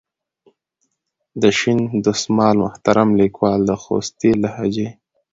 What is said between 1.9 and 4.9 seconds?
دسمال محترم لیکوال د خوستي لهجې.